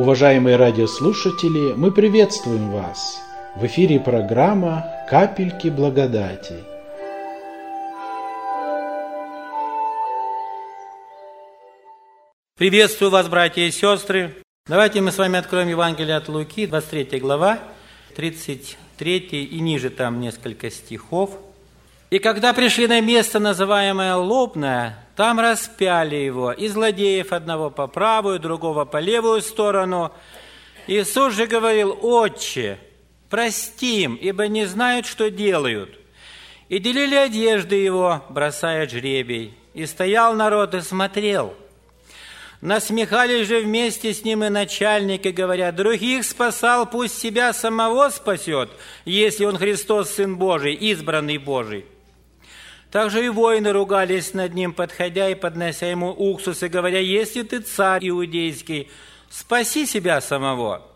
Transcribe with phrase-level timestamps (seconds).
[0.00, 3.20] Уважаемые радиослушатели, мы приветствуем вас!
[3.54, 6.54] В эфире программа «Капельки благодати».
[12.56, 14.36] Приветствую вас, братья и сестры.
[14.66, 17.58] Давайте мы с вами откроем Евангелие от Луки, 23 глава,
[18.16, 21.38] 33 и ниже там несколько стихов.
[22.10, 28.40] «И когда пришли на место, называемое Лобное, там распяли его, и злодеев одного по правую,
[28.40, 30.12] другого по левую сторону.
[30.86, 32.78] Иисус же говорил, «Отче,
[33.28, 36.00] прости им, ибо не знают, что делают».
[36.70, 39.54] И делили одежды его, бросая жребий.
[39.74, 41.54] И стоял народ и смотрел.
[42.62, 48.70] Насмехались же вместе с ним и начальники, говоря, «Других спасал, пусть себя самого спасет,
[49.04, 51.84] если он Христос, Сын Божий, избранный Божий».
[52.90, 57.60] Также и воины ругались над ним, подходя и поднося ему уксус, и говоря, «Если ты
[57.60, 58.88] царь иудейский,
[59.28, 60.86] спаси себя самого».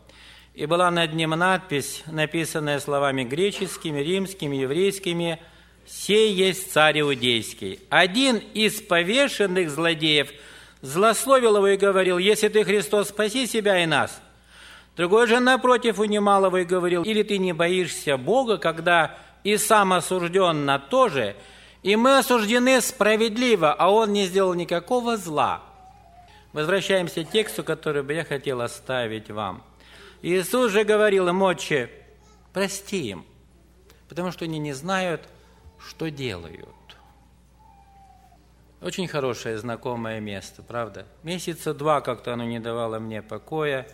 [0.54, 5.40] И была над ним надпись, написанная словами греческими, римскими, еврейскими,
[5.86, 7.78] «Сей есть царь иудейский».
[7.90, 10.32] Один из повешенных злодеев
[10.80, 14.20] злословил его и говорил, «Если ты Христос, спаси себя и нас».
[14.96, 19.92] Другой же, напротив, унимал его и говорил, «Или ты не боишься Бога, когда и сам
[19.92, 21.36] осужден на то же,
[21.84, 25.62] и мы осуждены справедливо, а он не сделал никакого зла.
[26.54, 29.62] Возвращаемся к тексту, который бы я хотел оставить вам.
[30.22, 31.90] Иисус же говорил им, отче,
[32.54, 33.26] прости им,
[34.08, 35.28] потому что они не знают,
[35.78, 36.70] что делают.
[38.80, 41.06] Очень хорошее, знакомое место, правда?
[41.22, 43.86] Месяца два как-то оно не давало мне покоя.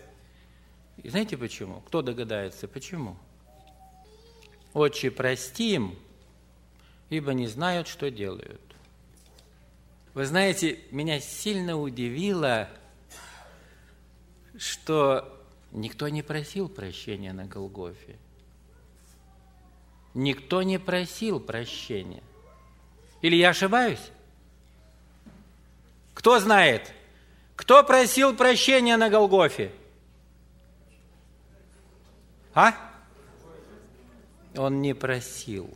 [1.03, 1.81] И знаете почему?
[1.89, 3.17] Кто догадается, почему?
[4.75, 5.97] Отче, прости им,
[7.11, 8.61] ибо не знают, что делают.
[10.15, 12.69] Вы знаете, меня сильно удивило,
[14.57, 18.17] что никто не просил прощения на Голгофе.
[20.15, 22.23] Никто не просил прощения.
[23.23, 24.11] Или я ошибаюсь?
[26.15, 26.93] Кто знает?
[27.55, 29.73] Кто просил прощения на Голгофе?
[32.55, 32.75] А?
[34.57, 35.73] Он не просил.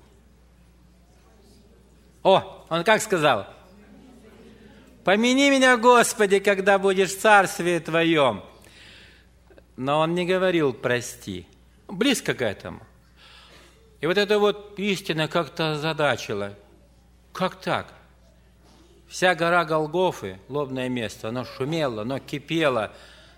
[2.25, 3.47] О, он как сказал?
[5.05, 8.43] Помяни меня, Господи, когда будешь в царстве Твоем.
[9.77, 11.47] Но он не говорил «прости».
[11.87, 12.81] Близко к этому.
[14.01, 16.55] И вот эта вот истина как-то задачила.
[17.35, 17.93] Как так?
[19.07, 22.93] Вся гора Голгофы, лобное место, оно шумело, оно кипело,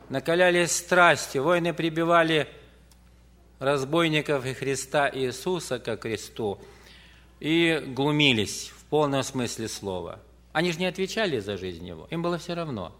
[0.09, 2.49] накалялись страсти, войны прибивали
[3.59, 6.61] разбойников и Христа Иисуса ко кресту
[7.41, 10.21] и глумились полном смысле слова.
[10.53, 12.93] Они же не отвечали за жизнь его, им было все равно.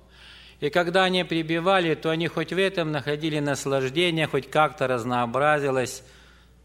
[0.61, 6.03] И когда они прибивали, то они хоть в этом находили наслаждение, хоть как-то разнообразилась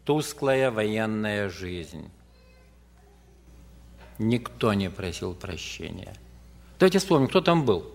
[0.04, 2.10] тусклая военная жизнь.
[4.18, 6.14] Никто не просил прощения.
[6.78, 7.90] Давайте вспомним, кто там был.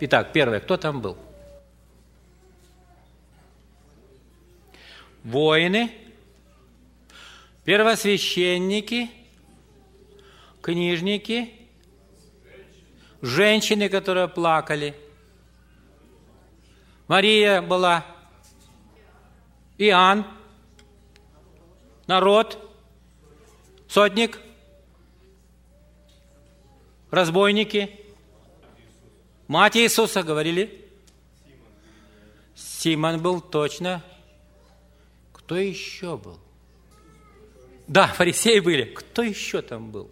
[0.00, 1.16] Итак, первое, кто там был?
[5.24, 5.90] Воины,
[7.64, 9.10] первосвященники,
[10.62, 11.52] книжники,
[13.22, 14.94] женщины, которые плакали.
[17.06, 18.04] Мария была,
[19.78, 20.26] Иоанн,
[22.06, 22.58] народ,
[23.88, 24.38] сотник,
[27.10, 27.98] разбойники,
[29.46, 30.84] мать Иисуса, говорили.
[32.54, 34.02] Симон был точно.
[35.32, 36.38] Кто еще был?
[37.86, 38.84] Да, фарисеи были.
[38.84, 40.10] Кто еще там был?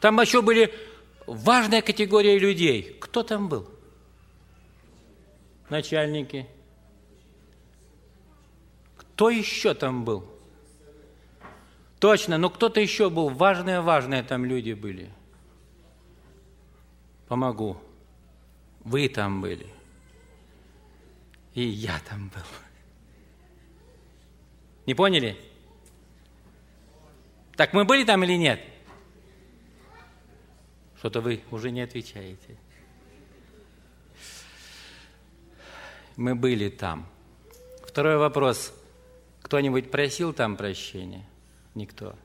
[0.00, 0.72] Там еще были
[1.26, 2.96] важная категория людей.
[3.00, 3.68] Кто там был?
[5.68, 6.46] Начальники.
[8.96, 10.24] Кто еще там был?
[11.98, 13.30] Точно, но кто-то еще был.
[13.30, 15.10] Важные-важные там люди были.
[17.26, 17.78] Помогу.
[18.84, 19.66] Вы там были.
[21.54, 22.42] И я там был.
[24.84, 25.36] Не поняли?
[27.56, 28.60] Так мы были там или нет?
[30.98, 32.56] Что-то вы уже не отвечаете.
[36.16, 37.06] Мы были там.
[37.86, 38.72] Второй вопрос.
[39.42, 41.24] Кто-нибудь просил там прощения?
[41.74, 42.16] Никто.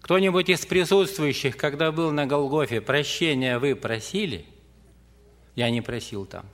[0.00, 4.44] Кто-нибудь из присутствующих, когда был на Голгофе, прощения вы просили?
[5.54, 6.46] Я не просил там.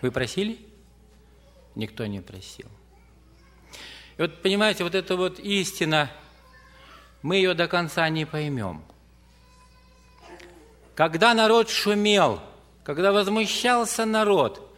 [0.00, 0.58] Вы просили?
[1.74, 2.68] Никто не просил.
[4.16, 6.10] И вот, понимаете, вот эта вот истина,
[7.22, 8.84] мы ее до конца не поймем.
[10.94, 12.40] Когда народ шумел,
[12.84, 14.76] когда возмущался народ,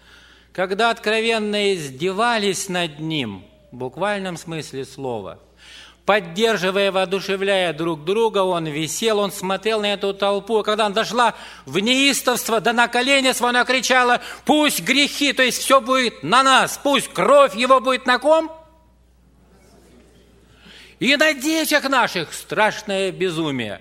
[0.52, 5.40] когда откровенно издевались над ним, в буквальном смысле слова,
[6.06, 11.34] поддерживая, воодушевляя друг друга, он висел, он смотрел на эту толпу, и когда она дошла
[11.66, 16.78] в неистовство, да на колени она кричала, пусть грехи, то есть все будет на нас,
[16.80, 18.52] пусть кровь его будет на ком?
[21.00, 23.80] И на детях наших страшное безумие.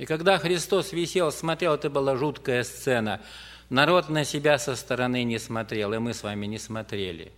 [0.00, 3.20] И когда Христос висел, смотрел, это была жуткая сцена.
[3.68, 7.32] Народ на себя со стороны не смотрел, и мы с вами не смотрели.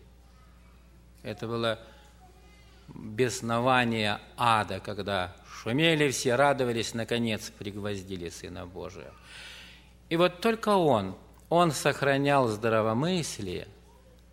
[1.24, 1.80] Это было
[2.86, 9.10] беснование ада, когда шумели все, радовались, наконец пригвоздили Сына Божия.
[10.08, 11.16] И вот только Он,
[11.48, 13.66] Он сохранял здравомыслие,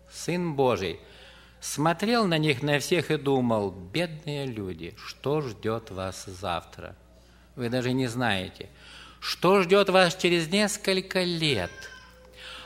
[0.08, 1.00] Сын Божий,
[1.58, 6.94] смотрел на них, на всех и думал, бедные люди, что ждет вас завтра?
[7.56, 8.68] Вы даже не знаете,
[9.20, 11.70] что ждет вас через несколько лет–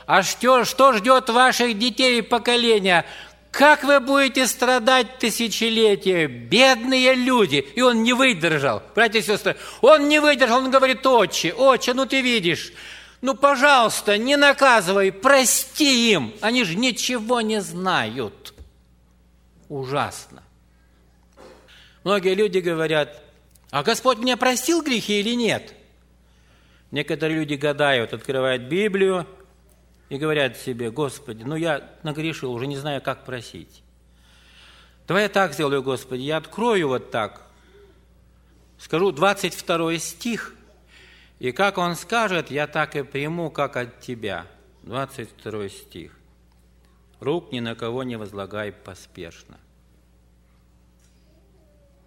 [0.05, 3.05] а что, что ждет ваших детей и поколения?
[3.51, 7.55] Как вы будете страдать тысячелетия, бедные люди?
[7.75, 12.05] И он не выдержал, братья и сестры, он не выдержал, он говорит, отче, отче, ну
[12.05, 12.73] ты видишь,
[13.21, 18.53] ну, пожалуйста, не наказывай, прости им, они же ничего не знают.
[19.69, 20.43] Ужасно.
[22.03, 23.23] Многие люди говорят,
[23.75, 25.73] а Господь мне простил грехи или нет?
[26.91, 29.27] Некоторые люди гадают, открывают Библию,
[30.07, 33.83] и говорят себе, Господи, ну я нагрешил, уже не знаю, как просить.
[35.09, 37.41] Давай я так сделаю, Господи, я открою вот так,
[38.77, 40.55] скажу 22 стих,
[41.39, 44.47] и как он скажет, я так и приму, как от тебя.
[44.83, 46.17] 22 стих.
[47.19, 49.59] Рук ни на кого не возлагай поспешно.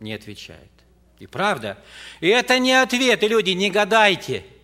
[0.01, 0.78] Не отвечает.
[1.19, 1.79] И правда.
[2.21, 4.45] И это не ответ, люди, не гадайте–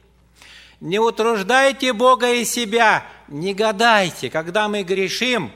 [0.85, 5.51] не утруждайте Бога и себя, не гадайте, когда мы грешим.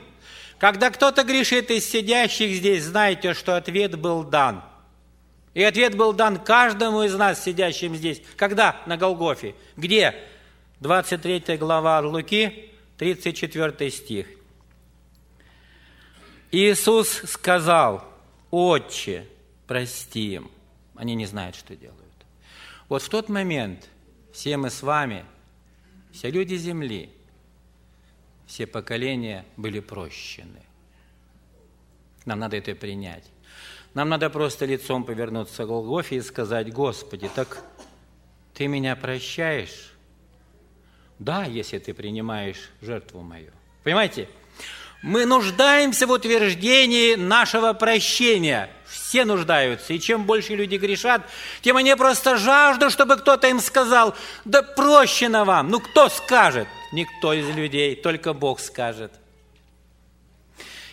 [0.57, 4.63] Когда кто-то грешит из сидящих здесь, знайте, что ответ был дан.
[5.53, 8.23] И ответ был дан каждому из нас, сидящим здесь.
[8.37, 8.81] Когда?
[8.87, 9.53] На Голгофе.
[9.77, 10.15] Где?
[10.79, 14.25] 23 глава Луки, 34 стих.
[16.51, 18.03] Иисус сказал,
[18.49, 19.27] «Отче,
[19.67, 20.51] прости им».
[20.99, 22.03] Они не знают, что делают.
[22.89, 23.89] Вот в тот момент–
[24.31, 25.25] все мы с вами,
[26.11, 27.09] все люди земли,
[28.45, 30.61] все поколения были прощены.
[32.25, 33.23] Нам надо это принять.
[33.93, 37.63] Нам надо просто лицом повернуться к Голгофе и сказать, Господи, так
[38.53, 39.93] ты меня прощаешь?
[41.17, 43.51] Да, если ты принимаешь жертву мою.
[43.83, 44.29] Понимаете?
[45.01, 48.69] Мы нуждаемся в утверждении нашего прощения.
[48.85, 49.93] Все нуждаются.
[49.93, 51.21] И чем больше люди грешат,
[51.61, 54.13] тем они просто жаждут, чтобы кто-то им сказал,
[54.43, 55.69] да прощено вам.
[55.69, 56.67] Ну, кто скажет?
[56.91, 59.13] Никто из людей, только Бог скажет.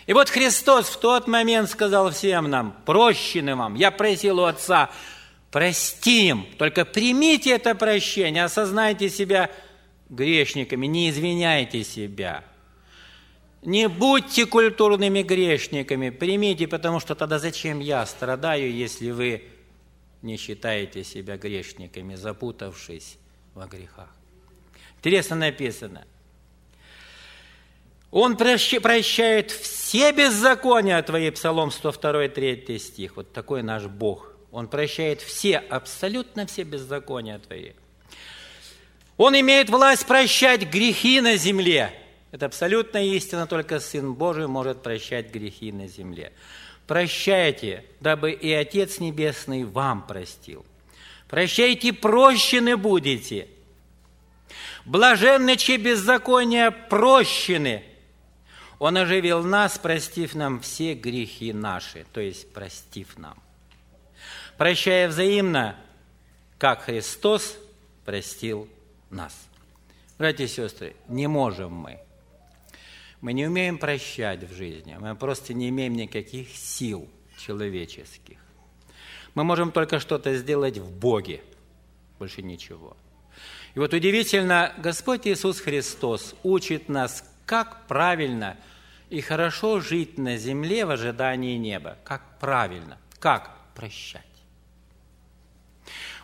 [0.05, 4.89] И вот Христос в тот момент сказал всем нам, прощены вам, я просил у Отца,
[5.51, 9.51] прости им, только примите это прощение, осознайте себя
[10.07, 12.45] грешниками, не извиняйте себя–
[13.61, 19.43] не будьте культурными грешниками, примите, потому что тогда зачем я страдаю, если вы
[20.21, 23.17] не считаете себя грешниками, запутавшись
[23.53, 24.09] во грехах.
[24.97, 26.05] Интересно написано.
[28.09, 33.17] Он прощает все беззакония твои, Псалом 102, 3 стих.
[33.17, 34.33] Вот такой наш Бог.
[34.51, 37.73] Он прощает все, абсолютно все беззакония твои.
[39.17, 41.91] Он имеет власть прощать грехи на земле–
[42.31, 46.33] это абсолютная истина, только Сын Божий может прощать грехи на земле.
[46.85, 50.65] Прощайте, дабы и Отец Небесный вам простил.
[51.29, 53.47] Прощайте, прощены будете.
[54.85, 57.83] Блаженны, чьи беззакония прощены.
[58.79, 63.41] Он оживил нас, простив нам все грехи наши, то есть простив нам.
[64.57, 65.75] Прощая взаимно,
[66.57, 67.57] как Христос
[68.05, 68.69] простил
[69.09, 69.33] нас.
[70.17, 71.99] Братья и сестры, не можем мы–
[73.21, 78.37] мы не умеем прощать в жизни, мы просто не имеем никаких сил человеческих.
[79.33, 81.41] Мы можем только что-то сделать в Боге,
[82.19, 82.95] больше ничего.
[83.75, 88.57] И вот удивительно, Господь Иисус Христос учит нас, как правильно
[89.09, 91.97] и хорошо жить на земле в ожидании неба.
[92.03, 94.23] Как правильно, как прощать.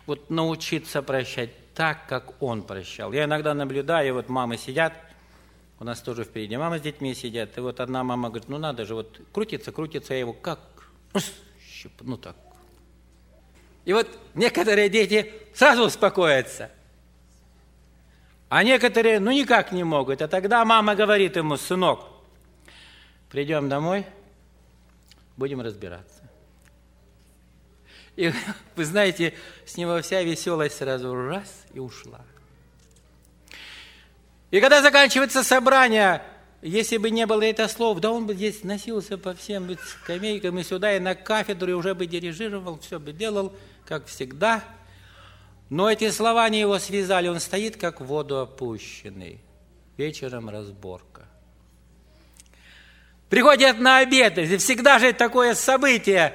[0.06, 3.12] Вот научиться прощать так, как Он прощал.
[3.12, 4.92] Я иногда наблюдаю, вот мамы сидят–
[5.84, 7.58] у нас тоже впереди мама с детьми сидят.
[7.58, 10.58] И вот одна мама говорит, ну надо же, вот крутится, крутится, я его как?
[12.00, 12.36] Ну так.
[13.84, 16.70] И вот некоторые дети сразу успокоятся.
[18.48, 20.22] А некоторые, ну никак не могут.
[20.22, 22.08] А тогда мама говорит ему, сынок,
[23.28, 24.06] Придем домой,
[25.36, 26.22] будем разбираться.
[28.16, 28.32] И
[28.74, 29.34] вы знаете,
[29.66, 32.24] с него вся веселость сразу раз и ушла.
[34.54, 36.22] И когда заканчивается собрание,
[36.62, 40.62] если бы не было это слов, да он бы здесь носился по всем скамейкам и
[40.62, 43.52] сюда, и на кафедру, и уже бы дирижировал, все бы делал,
[43.84, 44.62] как всегда.
[45.70, 49.40] Но эти слова не его связали, он стоит, как в воду опущенный.
[49.96, 51.26] Вечером разборка.
[53.28, 56.32] Приходят на обед, всегда же такое событие,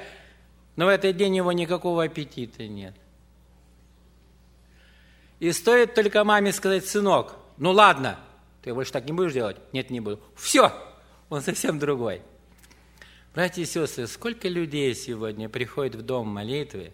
[0.75, 2.95] но в этот день его никакого аппетита нет.
[5.39, 8.18] И стоит только маме сказать, сынок, ну ладно,
[8.63, 9.58] ты больше так не будешь делать?
[9.74, 10.20] Нет, не буду.
[10.36, 10.74] Все,
[11.30, 12.22] он совсем другой.
[13.34, 16.92] Братья и сестры, сколько людей сегодня приходит в дом молитвы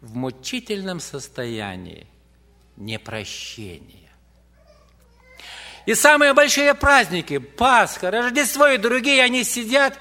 [0.00, 2.06] в мучительном состоянии
[2.76, 4.10] непрощения.
[5.86, 9.98] И самые большие праздники, Пасха, Рождество и другие, они сидят,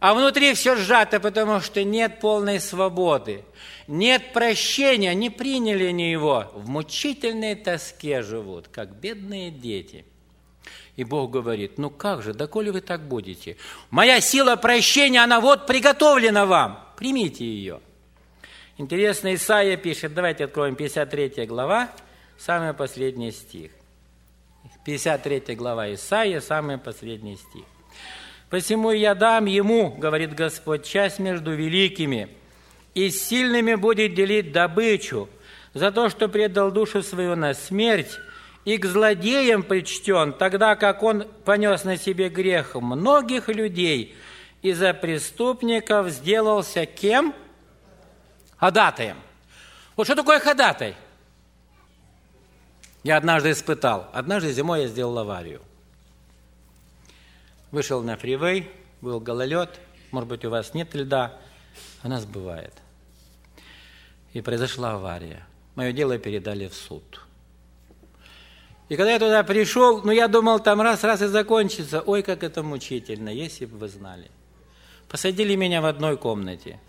[0.00, 3.44] а внутри все сжато, потому что нет полной свободы
[3.88, 10.04] нет прощения, не приняли они его, в мучительной тоске живут, как бедные дети.
[10.94, 13.56] И Бог говорит, ну как же, доколе вы так будете?
[13.90, 17.80] Моя сила прощения, она вот приготовлена вам, примите ее.
[18.76, 21.90] Интересно, Исаия пишет, давайте откроем 53 глава,
[22.36, 23.70] самый последний стих.
[24.84, 27.64] 53 глава Исаия, самый последний стих.
[28.50, 32.28] «Посему я дам ему,— говорит Господь,— часть между великими,
[32.94, 35.28] и с сильными будет делить добычу
[35.74, 38.18] за то, что предал душу свою на смерть,
[38.64, 44.16] и к злодеям причтен, тогда как он понес на себе грех многих людей,
[44.62, 47.34] и за преступников сделался кем?
[48.56, 49.16] Ходатаем.
[49.94, 50.96] Вот что такое ходатай?
[53.04, 54.08] Я однажды испытал.
[54.12, 55.60] Однажды зимой я сделал аварию.
[57.70, 58.70] Вышел на фривей,
[59.00, 59.78] был гололед.
[60.10, 61.38] Может быть, у вас нет льда,
[62.02, 62.72] у нас бывает–
[64.32, 65.46] и произошла авария.
[65.74, 67.20] Мое дело передали в суд.
[68.88, 72.00] И когда я туда пришел, ну я думал, там раз-раз и закончится.
[72.00, 74.30] Ой, как это мучительно, если бы вы знали.
[75.08, 76.80] Посадили меня в одной комнате.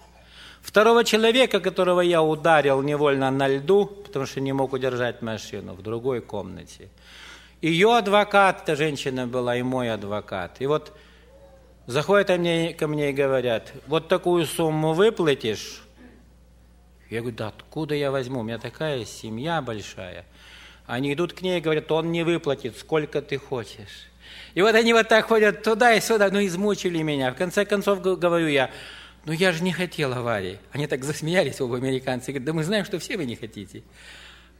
[0.62, 5.82] Второго человека, которого я ударил невольно на льду, потому что не мог удержать машину, в
[5.82, 6.90] другой комнате.
[7.62, 10.62] Ее адвокат, эта женщина была, и мой адвокат.
[10.62, 10.98] И вот
[11.88, 15.84] заходят они ко мне и говорят, вот такую сумму выплатишь,
[17.10, 18.42] я говорю, да откуда я возьму?
[18.42, 20.26] У меня такая семья большая.
[20.86, 24.08] Они идут к ней и говорят, он не выплатит, сколько ты хочешь.
[24.54, 27.32] И вот они вот так ходят туда и сюда, ну измучили меня.
[27.32, 28.72] В конце концов, говорю я,
[29.26, 30.60] ну я же не хотел аварии.
[30.72, 33.84] Они так засмеялись, оба американцы, говорят, да мы знаем, что все вы не хотите.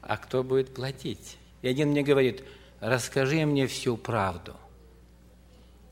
[0.02, 1.38] А кто будет платить?
[1.62, 2.42] И один мне говорит,
[2.80, 4.56] расскажи мне всю правду.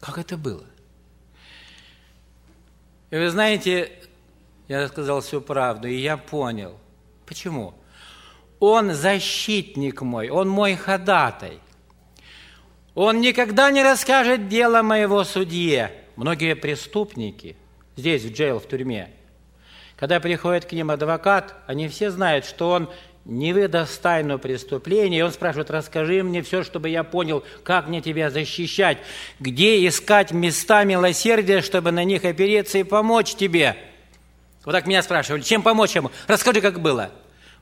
[0.00, 0.64] Как это было?
[3.11, 3.92] И вы знаете,
[4.68, 6.78] я рассказал всю правду, и я понял.
[7.26, 7.75] Почему?
[8.61, 11.61] Он защитник мой, он мой ходатай.
[12.95, 15.92] Он никогда не расскажет дело моего судье.
[16.16, 17.57] Многие преступники
[17.97, 19.11] здесь, в джейл, в тюрьме,
[19.99, 22.90] когда приходит к ним адвокат, они все знают, что он
[23.28, 28.00] не выдаст тайну преступления, и он спрашивает, расскажи мне все, чтобы я понял, как мне
[28.00, 28.99] тебя защищать,
[29.38, 33.76] где искать места милосердия, чтобы на них опереться и помочь тебе–
[34.68, 36.11] вот так меня спрашивали, чем помочь ему?
[36.26, 37.11] Расскажи, как было.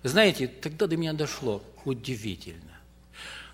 [0.02, 1.62] Вы знаете, тогда до меня дошло.
[1.84, 2.80] Удивительно.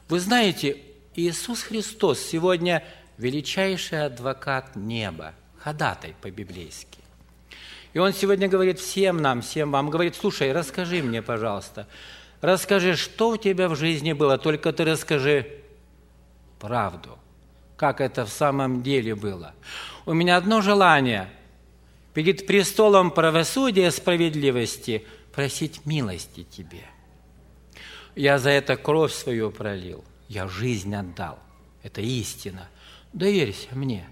[0.08, 0.78] Вы знаете,
[1.14, 2.82] Иисус Христос сегодня
[3.18, 7.00] величайший адвокат неба, ходатай по-библейски.
[7.92, 11.86] И Он сегодня говорит всем нам, всем вам, говорит, слушай, расскажи мне, пожалуйста,
[12.40, 15.46] расскажи, что у тебя в жизни было, только ты расскажи
[16.58, 17.18] правду,
[17.76, 19.54] как это в самом деле было.
[20.06, 21.28] У меня одно желание–
[22.14, 26.84] перед престолом правосудия справедливости просить милости тебе.
[28.14, 31.38] Я за это кровь свою пролил, я жизнь отдал.
[31.82, 32.68] Это истина.
[33.12, 34.08] Доверься мне.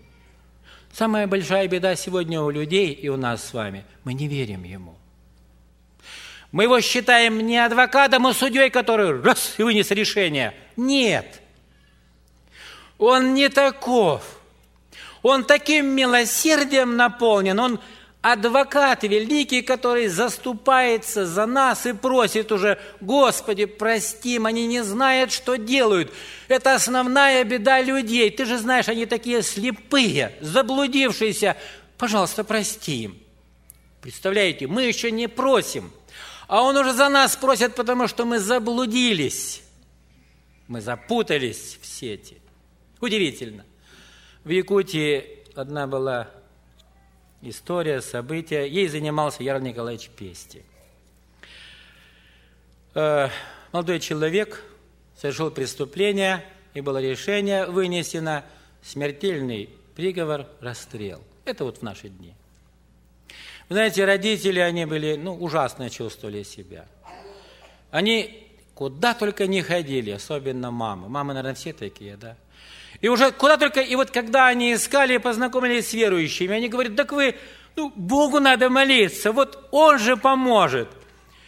[0.92, 4.96] Самая большая беда сегодня у людей и у нас с вами– мы не верим ему.
[6.52, 10.54] Мы его считаем не адвокатом, а судьей, который раз и вынес решение.
[10.76, 11.40] Нет.
[12.98, 14.22] Он не таков.
[15.22, 17.80] Он таким милосердием наполнен, он
[18.22, 25.32] адвокат великий, который заступается за нас и просит уже, Господи, прости им, они не знают,
[25.32, 26.12] что делают.
[26.48, 28.30] Это основная беда людей.
[28.30, 31.56] Ты же знаешь, они такие слепые, заблудившиеся.
[31.96, 33.18] Пожалуйста, прости им.
[34.02, 35.90] Представляете, мы еще не просим,
[36.46, 39.62] а он уже за нас просит, потому что мы заблудились.
[40.68, 42.38] Мы запутались в сети.
[43.00, 43.64] Удивительно.
[44.44, 45.24] В Якутии
[45.54, 46.30] одна была
[47.42, 48.68] история, событие.
[48.68, 50.62] Ей занимался Яр Николаевич Пести.
[52.94, 53.28] Э,
[53.72, 54.64] молодой человек
[55.16, 56.44] совершил преступление,
[56.74, 58.44] и было решение вынесено
[58.82, 61.22] смертельный приговор, расстрел.
[61.44, 62.34] Это вот в наши дни.
[63.68, 66.86] Вы знаете, родители, они были, ну, ужасно чувствовали себя.
[67.90, 71.08] Они куда только не ходили, особенно мамы.
[71.08, 72.36] Мамы, наверное, все такие, да?
[73.00, 76.96] И уже куда только, и вот когда они искали и познакомились с верующими, они говорят,
[76.96, 77.34] так вы,
[77.76, 80.88] ну, Богу надо молиться, вот Он же поможет.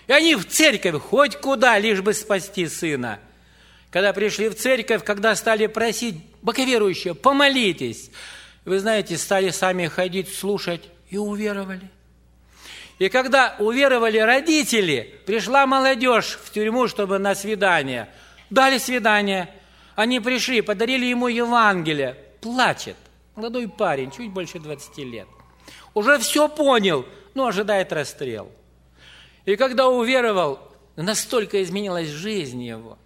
[0.06, 3.20] И они в церковь, хоть куда, лишь бы спасти сына.
[3.90, 8.10] Когда пришли в церковь, когда стали просить, боковерующие, помолитесь,
[8.64, 11.90] вы знаете, стали сами ходить, слушать и уверовали.
[12.98, 18.08] И когда уверовали родители, пришла молодежь в тюрьму, чтобы на свидание.
[18.48, 19.50] Дали свидание–
[19.94, 22.16] они пришли, подарили ему Евангелие.
[22.40, 22.96] Плачет.
[23.34, 25.28] Молодой парень, чуть больше 20 лет.
[25.94, 28.50] Уже все понял, но ожидает расстрел.
[29.44, 30.60] И когда уверовал,
[30.96, 32.98] настолько изменилась жизнь его.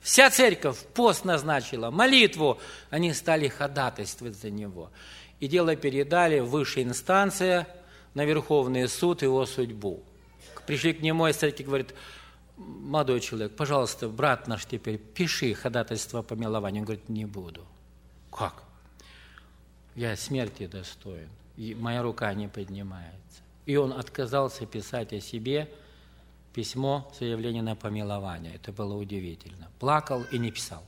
[0.00, 2.58] Вся церковь пост назначила, молитву.
[2.90, 4.90] Они стали ходатайствовать за него.
[5.40, 7.66] И дело передали в высшие инстанции,
[8.12, 10.02] на Верховный суд его судьбу.
[10.66, 11.94] Пришли к нему из церкви, говорит,
[12.56, 16.82] молодой человек, пожалуйста, брат наш теперь, пиши ходатайство по милованию.
[16.82, 17.64] Он говорит, не буду.
[18.30, 18.64] Как?
[19.94, 23.42] Я смерти достоин, и моя рука не поднимается.
[23.66, 25.70] И он отказался писать о себе
[26.52, 28.54] письмо заявление на помилование.
[28.54, 29.70] Это было удивительно.
[29.78, 30.82] Плакал и не писал.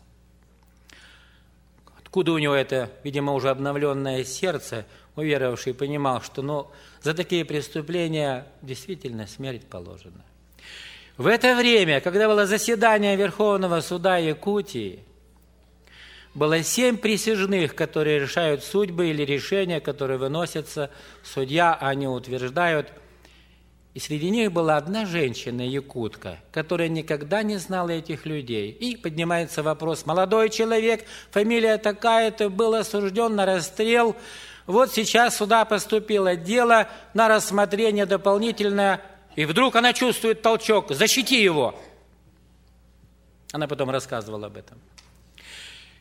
[1.99, 6.71] Откуда у него это, видимо, уже обновленное сердце, уверовавший, понимал, что ну,
[7.03, 10.25] за такие преступления действительно смерть положена.
[11.17, 15.01] В это время, когда было заседание Верховного суда Якутии,
[16.35, 20.91] было семь присяжных, которые решают судьбы или решения, которые выносятся.
[21.25, 22.93] Судья, они утверждают.
[23.95, 28.71] И среди них была одна женщина, якутка, которая никогда не знала этих людей.
[28.71, 34.15] И поднимается вопрос, молодой человек, фамилия такая-то, был осужден на расстрел.
[34.67, 39.01] Вот сейчас сюда поступило дело на рассмотрение дополнительное
[39.37, 41.79] и вдруг она чувствует толчок, защити его.
[43.53, 44.79] Она потом рассказывала об этом.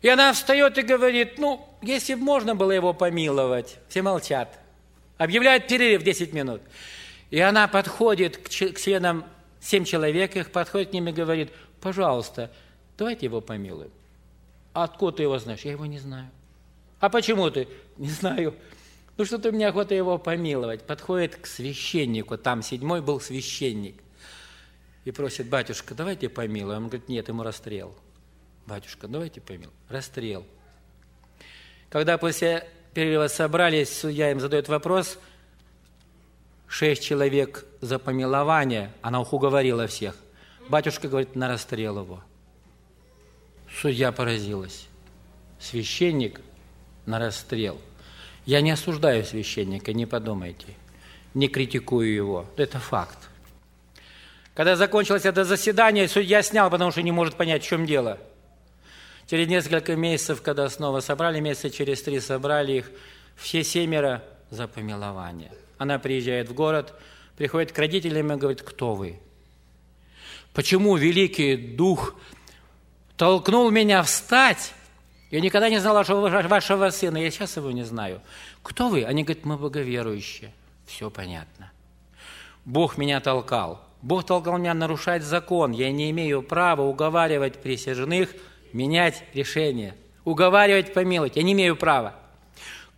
[0.02, 3.78] И она встает и говорит, ну, если бы можно было его помиловать.
[3.90, 4.58] Все молчат.
[5.18, 6.62] Объявляют перерыв 10 минут.
[7.30, 9.26] И она подходит к членам,
[9.60, 12.52] семь человек их, подходит к ним и говорит, пожалуйста,
[12.98, 13.92] давайте его помилуем.
[14.74, 15.62] А откуда ты его знаешь?
[15.62, 16.30] Я его не знаю.
[17.00, 17.68] А почему ты?
[17.98, 18.56] Не знаю.
[19.18, 20.86] Ну что-то мне охота его помиловать.
[20.86, 24.02] Подходит к священнику, там седьмой был священник.
[25.06, 26.84] И просит, батюшка, давайте помилуем.
[26.84, 27.96] Он говорит, нет, ему расстрел.
[28.66, 29.72] Батюшка, давайте помилуем.
[29.88, 30.46] Расстрел.
[31.90, 35.18] Когда после перерыва собрались, судья им задает вопрос,
[36.68, 40.18] шесть человек за помилование, она их уговорила всех.
[40.68, 42.22] Батюшка говорит, на расстрел его.
[43.80, 44.88] Судья поразилась.
[45.60, 46.42] Священник
[47.06, 47.80] на расстрел–
[48.46, 50.68] я не осуждаю священника, не подумайте.
[51.34, 52.46] Не критикую его.
[52.58, 53.18] Это факт.
[54.54, 58.20] Когда закончилось это заседание, судья снял, потому что не может понять, в чем дело.
[59.28, 62.92] Через несколько месяцев, когда снова собрали, месяца через три собрали их,
[63.36, 65.52] все семеро за помилование.
[65.78, 66.94] Она приезжает в город,
[67.36, 69.20] приходит к родителям и говорит, кто вы?
[70.54, 72.16] Почему великий дух
[73.18, 74.74] толкнул меня встать
[75.32, 78.22] я никогда не знала вашего сына, я сейчас его не знаю.
[78.62, 79.04] Кто вы?
[79.04, 80.54] Они говорят, мы боговерующие.
[80.86, 81.72] Все понятно.
[82.64, 83.82] Бог меня толкал.
[84.02, 85.72] Бог толкал меня нарушать закон.
[85.72, 88.30] Я не имею права уговаривать присяжных
[88.72, 89.96] менять решение.
[90.26, 91.36] Уговаривать помиловать.
[91.36, 92.16] Я не имею права.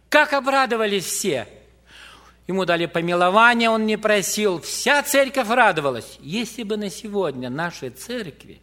[0.10, 1.48] Как обрадовались все.
[2.48, 4.62] Ему дали помилование, он не просил.
[4.62, 6.18] Вся церковь радовалась.
[6.22, 8.62] Если бы на сегодня нашей церкви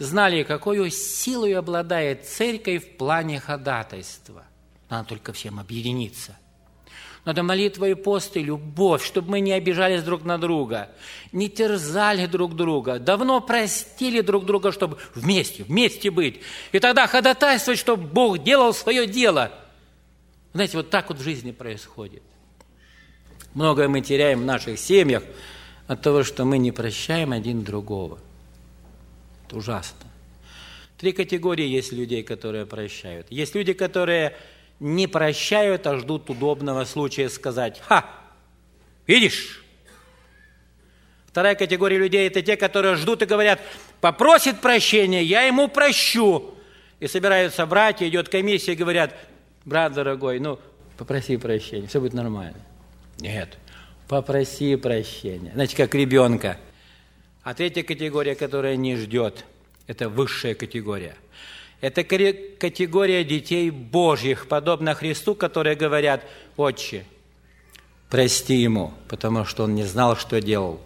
[0.00, 4.44] знали, какой силой обладает церковь в плане ходатайства.
[4.88, 6.36] Надо только всем объединиться.
[7.26, 10.88] Надо молитва и пост и любовь, чтобы мы не обижались друг на друга,
[11.32, 16.40] не терзали друг друга, давно простили друг друга, чтобы вместе, вместе быть.
[16.72, 19.52] И тогда ходатайствовать, чтобы Бог делал свое дело.
[20.54, 22.22] Знаете, вот так вот в жизни происходит.
[23.52, 25.22] Многое мы теряем в наших семьях
[25.88, 28.18] от того, что мы не прощаем один другого–
[29.52, 30.08] ужасно.
[30.96, 33.26] Три категории есть людей, которые прощают.
[33.30, 34.36] Есть люди, которые
[34.80, 38.06] не прощают, а ждут удобного случая сказать «Ха!
[39.06, 39.64] Видишь?»
[41.26, 43.60] Вторая категория людей– это те, которые ждут и говорят
[44.00, 46.54] «Попросит прощения, я ему прощу».
[46.98, 49.16] И собираются братья, идет комиссия и говорят
[49.64, 50.58] брат дорогой, ну,
[50.98, 52.58] попроси прощения, все будет нормально.
[53.20, 53.56] Нет,
[54.08, 55.52] попроси прощения.
[55.54, 56.58] Значит, как ребенка.
[57.42, 59.44] А третья категория, которая не ждет,
[59.86, 61.16] это высшая категория.
[61.80, 66.26] Это категория детей Божьих, подобно Христу, которые говорят,
[66.56, 67.06] «Отче,
[68.10, 70.80] прости ему, потому что он не знал, что делал.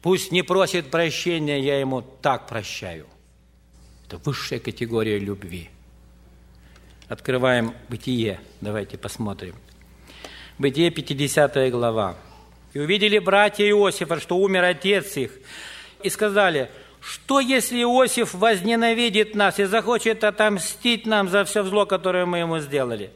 [0.00, 3.06] Пусть не просит прощения, я ему так прощаю».
[4.06, 5.68] Это высшая категория любви.
[7.08, 9.54] Открываем Бытие, давайте посмотрим.
[10.58, 12.16] Бытие, 50 глава.
[12.72, 15.32] «И увидели братья Иосифа, что умер отец их,
[16.02, 22.26] и сказали, что если Иосиф возненавидит нас и захочет отомстить нам за все зло, которое
[22.26, 23.10] мы ему сделали?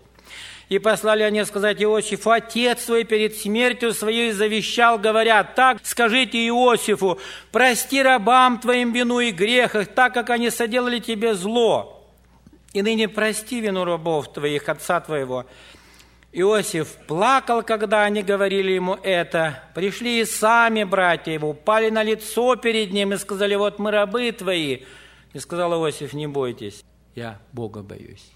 [0.70, 7.20] И послали они сказать Иосифу, отец свой перед смертью своей завещал, говоря, так скажите Иосифу,
[7.52, 12.02] прости рабам твоим вину и грехах, так как они соделали тебе зло.
[12.72, 15.46] И ныне прости вину рабов твоих, отца твоего,
[16.36, 19.62] Иосиф плакал, когда они говорили ему это.
[19.72, 24.32] Пришли и сами братья его, упали на лицо перед ним и сказали, вот мы рабы
[24.32, 24.80] твои.
[25.32, 26.82] И сказал Иосиф, не бойтесь,
[27.14, 28.32] я Бога боюсь.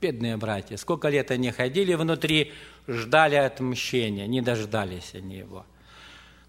[0.00, 2.52] Бедные братья, сколько лет они ходили внутри,
[2.88, 5.66] ждали отмщения, не дождались они его.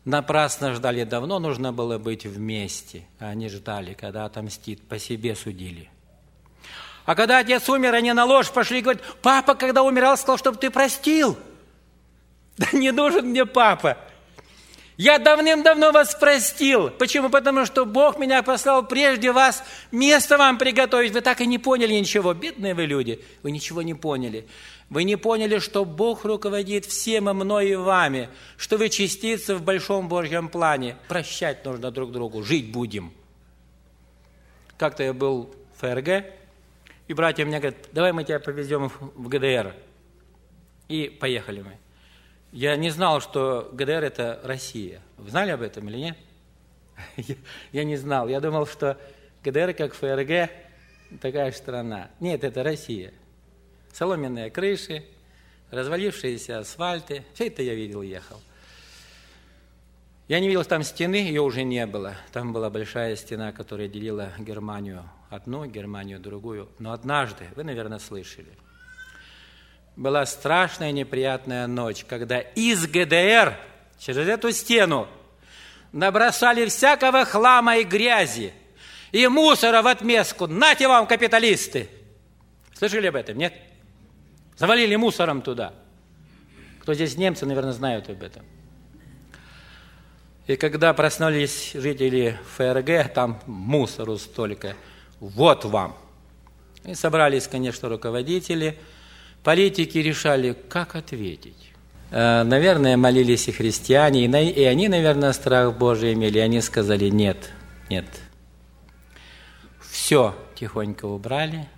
[0.06, 5.92] Напрасно ждали, давно нужно было быть вместе, а они ждали, когда отомстит, по себе судили–
[7.06, 10.58] а когда отец умер, они на ложь пошли и говорят, папа, когда умирал, сказал, чтобы
[10.58, 11.38] ты простил.
[12.58, 13.98] Да не нужен мне папа.
[14.98, 16.92] Я давным-давно вас простил.
[16.92, 17.30] Почему?
[17.30, 21.12] Потому что Бог меня послал прежде вас место вам приготовить.
[21.12, 22.36] Вы так и не поняли ничего.
[22.36, 23.20] Бедные вы люди.
[23.42, 24.48] Вы ничего не поняли.
[24.92, 29.64] Вы не поняли, что Бог руководит всем и мной и вами, что вы частицы в
[29.64, 30.98] большом Божьем плане.
[31.08, 33.12] Прощать нужно друг другу, жить будем.
[34.78, 36.26] Как-то я был в ФРГ,
[37.12, 39.76] и братья мне говорят, давай мы тебя повезем в ГДР.
[40.88, 41.78] И поехали мы.
[42.54, 45.02] Я не знал, что ГДР– это Россия.
[45.18, 46.18] Вы знали об этом или нет?
[47.74, 48.30] Я не знал.
[48.30, 48.98] Я думал, что
[49.44, 50.52] ГДР, как ФРГ,
[51.20, 52.12] такая страна.
[52.22, 53.12] Нет, это Россия.
[53.92, 55.04] Соломенные крыши,
[55.70, 57.26] развалившиеся асфальты.
[57.34, 58.40] Все это я видел, ехал.
[60.30, 62.16] Я не видел там стены, ее уже не было.
[62.32, 66.70] Там была большая стена, которая делила Германию одну, Германию другую.
[66.78, 68.52] Но однажды, вы, наверное, слышали,
[69.96, 73.58] была страшная неприятная ночь, когда из ГДР
[73.98, 75.08] через эту стену
[75.94, 78.54] набросали всякого хлама и грязи,
[79.12, 80.48] и мусора в отместку.
[80.48, 81.90] Нате вам, капиталисты!
[82.74, 83.54] Слышали об этом, нет?
[84.58, 85.74] Завалили мусором туда.
[86.82, 88.44] Кто здесь немцы, наверное, знают об этом.
[90.48, 94.76] И когда проснулись жители ФРГ, там мусору столько–
[95.22, 95.96] вот вам.
[96.84, 98.78] И собрались, конечно, руководители,
[99.44, 101.72] политики решали, как ответить.
[102.10, 106.40] Э, наверное, молились и христиане, и они, наверное, страх Божий имели.
[106.40, 107.52] Они сказали, нет,
[107.90, 108.08] нет.
[109.80, 111.70] Все тихонько убрали,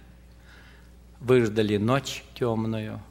[1.19, 3.01] выждали ночь темную.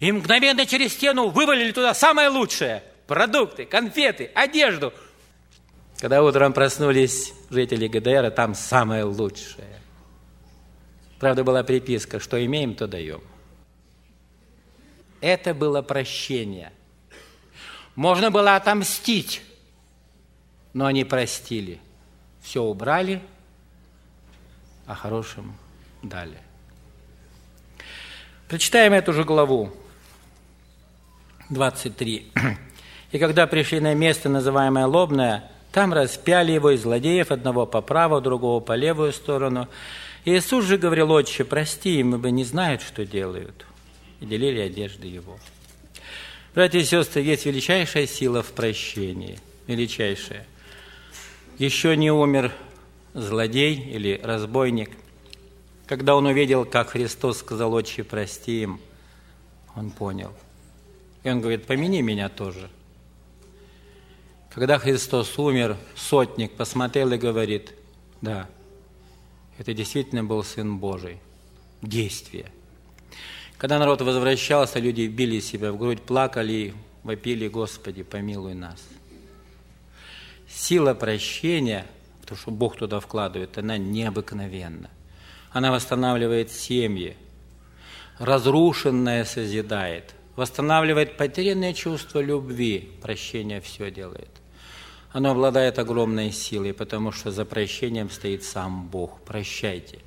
[0.00, 2.82] И мгновенно через стену вывалили туда самое лучшее.
[3.06, 4.92] Продукты, конфеты, одежду–
[5.98, 9.80] когда утром проснулись жители ГДР, там самое лучшее.
[11.18, 13.20] Правда, была приписка, что имеем, то даем.
[15.20, 16.72] Это было прощение.
[17.96, 19.42] Можно было отомстить,
[20.72, 21.80] но они простили.
[22.40, 23.20] Все убрали,
[24.86, 25.56] а хорошим
[26.04, 26.38] дали.
[28.46, 29.72] Прочитаем эту же главу,
[31.50, 32.32] 23.
[33.10, 38.22] «И когда пришли на место, называемое Лобное, там распяли его из злодеев, одного по правую,
[38.22, 39.68] другого по левую сторону.
[40.24, 43.66] Иисус же говорил, отче, прости им, ибо не знают, что делают.
[44.20, 45.38] И делили одежды его.
[46.54, 49.38] Братья и сестры, есть величайшая сила в прощении.
[49.66, 50.46] Величайшая.
[51.58, 52.52] Еще не умер
[53.12, 54.90] злодей или разбойник.
[55.86, 58.80] Когда он увидел, как Христос сказал, отче, прости им,
[59.76, 60.32] он понял.
[61.22, 62.70] И он говорит, помяни меня тоже–
[64.58, 67.74] когда Христос умер, сотник посмотрел и говорит,
[68.20, 68.48] да,
[69.56, 71.20] это действительно был Сын Божий.
[71.80, 72.50] Действие.
[73.56, 78.82] Когда народ возвращался, люди били себя в грудь, плакали, вопили, Господи, помилуй нас.
[80.48, 81.86] Сила прощения,
[82.22, 84.90] потому что Бог туда вкладывает, она необыкновенна.
[85.52, 87.16] Она восстанавливает семьи,
[88.18, 94.37] разрушенное созидает, восстанавливает потерянное чувство любви, прощение все делает.
[95.12, 99.20] Оно обладает огромной силой, потому что за прощением стоит сам Бог.
[99.22, 99.98] Прощайте.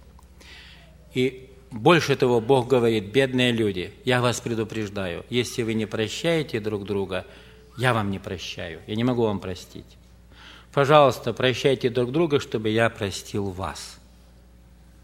[1.13, 6.83] И Больше того, Бог говорит, бедные люди, я вас предупреждаю, если вы не прощаете друг
[6.83, 7.25] друга,
[7.77, 9.85] я вам не прощаю, я не могу вам простить.
[10.73, 13.99] Пожалуйста, прощайте друг друга, чтобы я простил вас.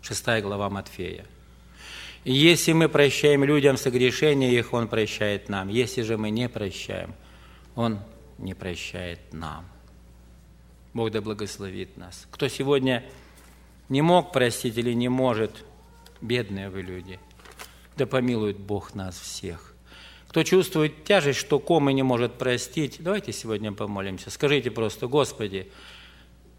[0.01, 1.25] Шестая глава Матфея.
[2.25, 5.69] И если мы прощаем людям согрешения их, Он прощает нам.
[5.69, 7.15] Если же мы не прощаем,
[7.75, 7.99] Он
[8.37, 9.65] не прощает нам.
[10.97, 12.27] Бог да благословит нас.
[12.31, 13.05] Кто сегодня
[13.87, 15.63] не мог простить или не может,
[16.21, 17.19] бедные вы люди,
[17.95, 19.75] да помилует Бог нас всех.
[20.27, 24.31] Кто чувствует тяжесть, что комы не может простить, давайте сегодня помолимся.
[24.31, 25.71] Скажите просто, Господи,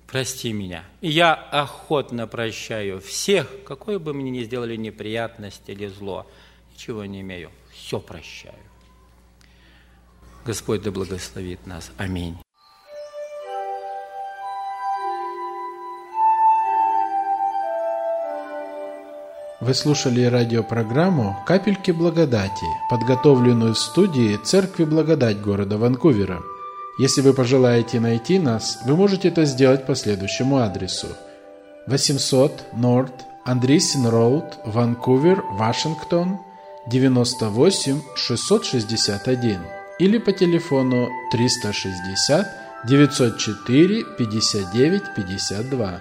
[0.07, 0.85] прости меня.
[1.01, 6.31] И я охотно прощаю всех, какое бы мне ни сделали неприятность или зло.
[6.73, 8.55] Ничего не имею, все прощаю.
[10.47, 11.91] Господь да благословит нас.
[11.99, 12.39] Аминь.
[19.61, 26.41] Вы слушали радиопрограмму «Капельки благодати», подготовленную в студии Церкви Благодать города Ванкувера.
[27.01, 31.09] Если вы пожелаете найти нас, вы можете это сделать по следующему адресу.
[31.89, 33.13] 800 Норт
[33.45, 36.39] Андрисин Роуд, Ванкувер, Вашингтон,
[36.87, 39.59] 98 661
[39.99, 42.47] или по телефону 360
[42.87, 46.01] 904 59 52.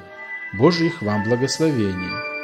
[0.60, 2.37] Божьих вам благословений!